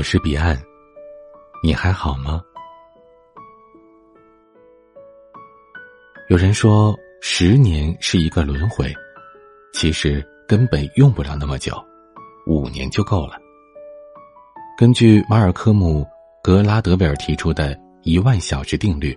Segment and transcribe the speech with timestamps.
[0.00, 0.58] 我是彼岸，
[1.62, 2.42] 你还好吗？
[6.30, 8.90] 有人说十年是一个轮回，
[9.74, 11.74] 其实根本用不了那么久，
[12.46, 13.36] 五年就够了。
[14.78, 16.02] 根据马尔科姆·
[16.42, 19.14] 格拉德维尔提出的一万小时定律，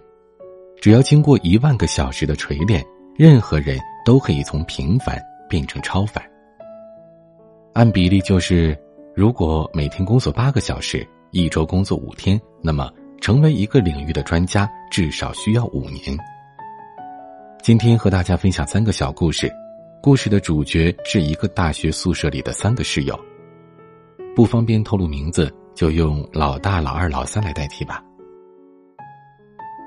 [0.82, 2.86] 只要经过一万个小时的锤炼，
[3.18, 6.22] 任何人都可以从平凡变成超凡。
[7.74, 8.78] 按比例就是。
[9.16, 12.92] 如果每天工作八个小时，一周工作五天，那么
[13.22, 16.18] 成为一个领域的专家至少需要五年。
[17.62, 19.54] 今天和大家分享三个小故事，
[20.02, 23.18] 故事的主角是一个大学宿舍里的三个室友。
[24.36, 28.04] 不方便透露名字，就用老大、老二、老三来代替吧。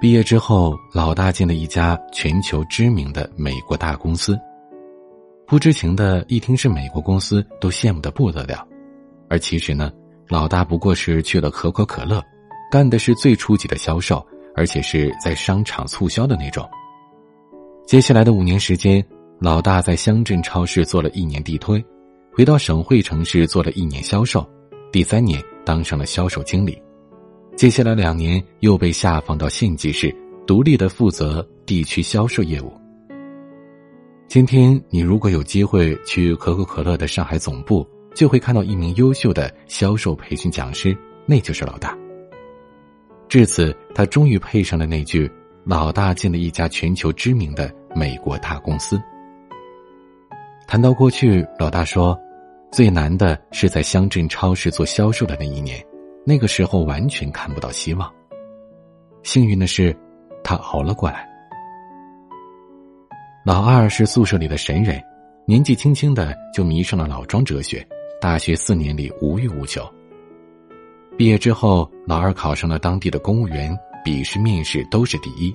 [0.00, 4.38] 毕业之后，老大进了一家全球知名的美国大公司，
[5.48, 8.64] 不知情的一听是美国公司，都羡慕的不得了。
[9.28, 9.92] 而其实呢，
[10.28, 12.22] 老大不过是去了可口可乐，
[12.70, 14.24] 干的是最初级的销售，
[14.54, 16.68] 而且是在商场促销的那种。
[17.86, 19.04] 接下来的五年时间，
[19.38, 21.84] 老大在乡镇超市做了一年地推，
[22.32, 24.48] 回到省会城市做了一年销售，
[24.90, 26.80] 第三年当上了销售经理。
[27.56, 30.14] 接下来两年又被下放到县级市，
[30.46, 32.72] 独立的负责地区销售业务。
[34.28, 37.86] 今天你如果有机会去可口可乐的上海总部。
[38.16, 41.94] 就会看到一名优秀的销售培训讲师，那就是老大。
[43.28, 45.30] 至此，他终于配上了那句
[45.66, 48.98] “老大进了一家全球知名的美国大公司”。
[50.66, 52.18] 谈到过去，老大说
[52.72, 55.84] ：“最难的是在乡镇超市做销售的那一年，
[56.24, 58.10] 那个时候完全看不到希望。
[59.22, 59.94] 幸运的是，
[60.42, 61.28] 他熬了过来。”
[63.44, 64.98] 老二是宿舍里的神人，
[65.46, 67.86] 年纪轻轻的就迷上了老庄哲学。
[68.20, 69.82] 大学四年里无欲无求。
[71.16, 75.54] 毕业之后，老二考上了当地的公务员，笔试、面试都是第一。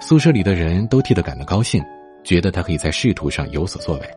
[0.00, 1.82] 宿舍里的人都替他感到高兴，
[2.22, 4.10] 觉得他可以在仕途上有所作为。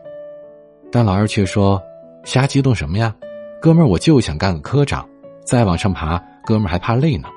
[0.90, 1.80] 但老二却说
[2.24, 3.14] ：“瞎激动什么呀，
[3.60, 5.06] 哥们儿，我就想干个科长，
[5.44, 7.28] 再往上爬，哥们儿还怕累呢。”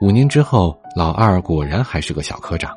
[0.00, 2.76] 五年之后，老二果然还是个小科长。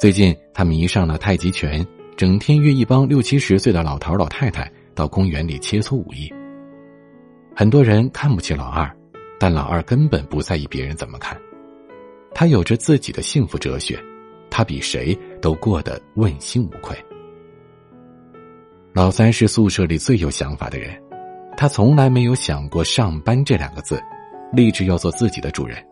[0.00, 1.84] 最近，他迷上了太极拳。
[2.16, 6.32] 整天约一帮六七十岁的老头老太太到公园里切磋武艺。
[7.54, 8.90] 很多人看不起老二，
[9.38, 11.38] 但老二根本不在意别人怎么看。
[12.34, 14.02] 他有着自己的幸福哲学，
[14.50, 16.96] 他比谁都过得问心无愧。
[18.92, 20.98] 老三是宿舍里最有想法的人，
[21.56, 24.00] 他从来没有想过上班这两个字，
[24.52, 25.82] 立志要做自己的主人。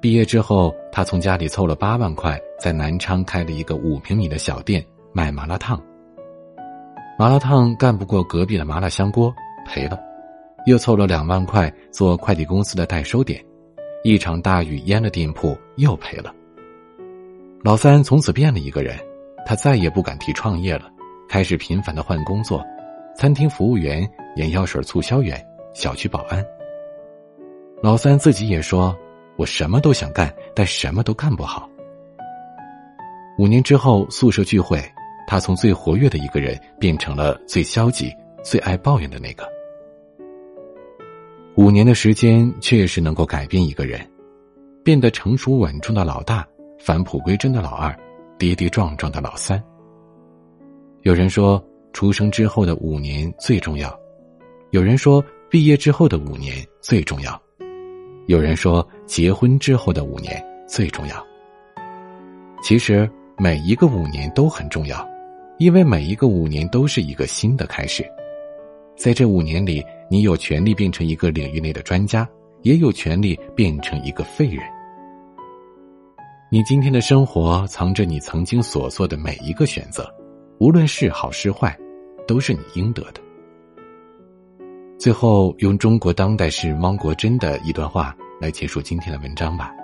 [0.00, 5.80] 毕业之后，他从家里凑了八万块，在南昌开了一个五平米的小店，卖麻辣烫。
[7.18, 9.34] 麻辣烫干不过隔壁的麻辣香锅，
[9.66, 9.98] 赔了，
[10.66, 13.44] 又凑了两万块做快递公司的代收点，
[14.04, 16.32] 一场大雨淹了店铺，又赔了。
[17.64, 18.96] 老三从此变了一个人，
[19.44, 20.84] 他再也不敢提创业了，
[21.28, 22.64] 开始频繁的换工作，
[23.16, 25.44] 餐厅服务员、眼药水促销员、
[25.74, 26.44] 小区保安。
[27.82, 28.96] 老三自己也说。
[29.38, 31.70] 我什么都想干，但什么都干不好。
[33.38, 34.82] 五年之后，宿舍聚会，
[35.28, 38.12] 他从最活跃的一个人变成了最消极、
[38.42, 39.48] 最爱抱怨的那个。
[41.54, 44.00] 五年的时间确实能够改变一个人，
[44.82, 46.44] 变得成熟稳重的老大，
[46.80, 47.96] 返璞归真的老二，
[48.38, 49.62] 跌跌撞撞的老三。
[51.02, 53.88] 有人说，出生之后的五年最重要；
[54.70, 57.40] 有人说，毕业之后的五年最重要。
[58.26, 61.26] 有人说，结婚之后的五年最重要。
[62.62, 65.08] 其实每一个五年都很重要，
[65.58, 68.04] 因为每一个五年都是一个新的开始。
[68.96, 72.28] 在这五年里，你有权利变成一个领域内的专家，
[72.62, 74.62] 也有权利变成一个废人。
[76.50, 80.12] 你今天的生活藏着你曾经所做的每一个选择，
[80.58, 81.78] 无论是好是坏，
[82.26, 83.20] 都是你应得的。
[84.98, 89.74] 最后，用中国当代诗人汪国真的一段话来结束今天的文章吧。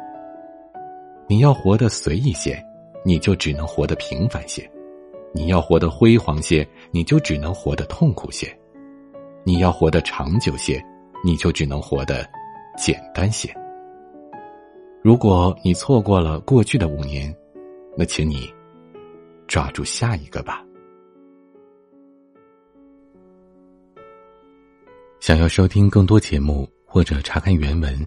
[1.27, 2.63] 你要活得随意些，
[3.05, 4.63] 你就只能活得平凡些；
[5.33, 8.49] 你要活得辉煌些，你就只能活得痛苦些；
[9.43, 10.85] 你要活得长久些，
[11.25, 12.29] 你就只能活得
[12.77, 13.53] 简单些。
[15.03, 17.35] 如果你错过了过去的五年，
[17.97, 18.53] 那请你
[19.47, 20.65] 抓住下一个吧。
[25.21, 28.07] 想要收听更多节目或者查看原文，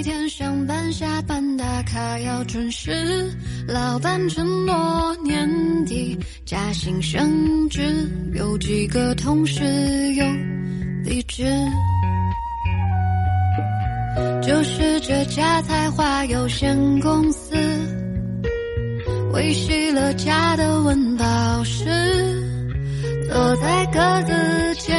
[0.00, 3.30] 每天上班下班打卡要准时，
[3.68, 5.46] 老板承诺年
[5.84, 9.62] 底加薪升职，有几个同事
[10.14, 10.24] 有
[11.04, 11.44] 离职。
[14.42, 17.54] 就是这家才华有限公司，
[19.34, 21.84] 维系了家的温饱时，
[23.28, 24.96] 坐在格子间，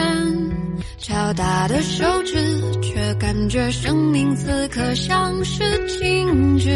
[1.11, 6.69] 敲打的手指，却感觉生命此刻像是静止。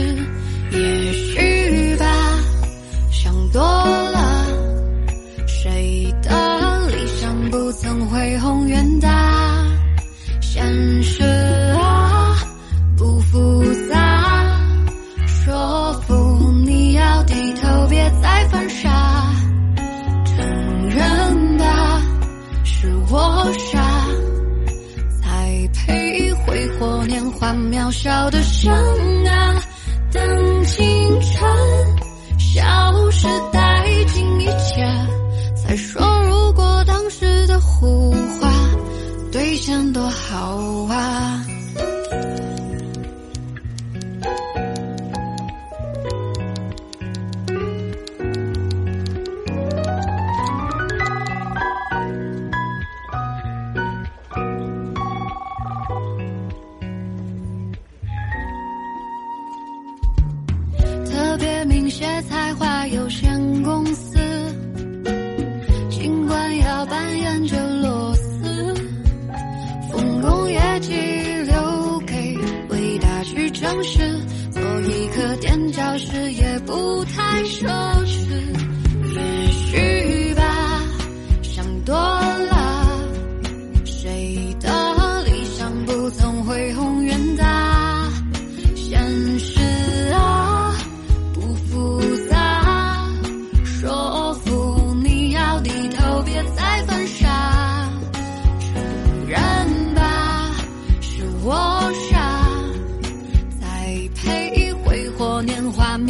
[0.72, 2.06] 也许吧，
[3.10, 4.46] 想多了，
[5.48, 9.66] 谁的理想不曾恢宏远大？
[10.42, 11.65] 现实。
[27.96, 28.76] 笑的像
[29.26, 29.64] 啊，
[30.12, 30.86] 等青
[31.22, 32.62] 春消
[33.10, 34.86] 失殆尽一切，
[35.56, 38.52] 再说如果当时的胡话
[39.32, 40.38] 兑现多好
[40.94, 41.44] 啊。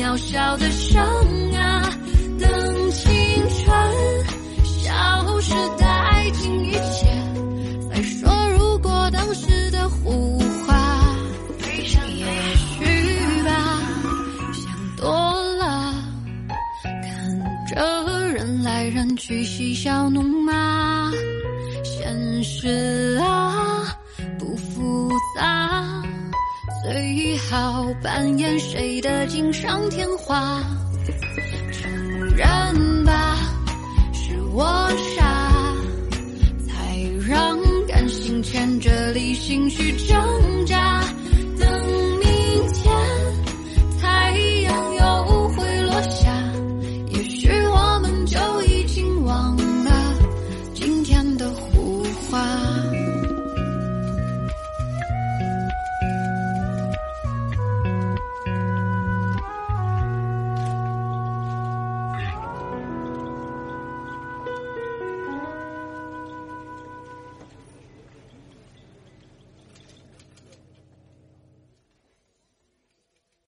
[0.05, 1.03] 渺小的生
[1.55, 1.81] 啊，
[2.39, 3.11] 等青
[3.49, 3.65] 春
[4.63, 7.07] 消失殆尽一切，
[7.89, 10.37] 再说如果当时的胡
[10.67, 10.77] 话，
[11.57, 11.87] 也
[12.55, 12.85] 许
[13.43, 13.81] 吧，
[14.53, 15.09] 想多
[15.55, 15.91] 了，
[16.83, 21.11] 看着人来人去嬉笑怒骂，
[21.83, 23.44] 现实啊
[27.37, 30.61] 好扮演谁的锦上添花？
[31.71, 31.91] 承
[32.35, 33.37] 认吧，
[34.13, 35.75] 是我傻，
[36.67, 36.97] 才
[37.27, 40.17] 让感性牵着理性去挣
[40.65, 41.04] 扎。